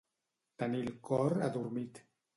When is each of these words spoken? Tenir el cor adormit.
Tenir 0.63 0.81
el 0.85 0.89
cor 1.11 1.37
adormit. 1.49 2.05